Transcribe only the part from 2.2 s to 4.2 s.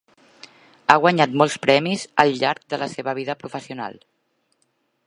al llarg de la seva vida professional.